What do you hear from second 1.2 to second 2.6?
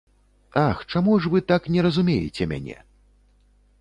ж вы так не разумееце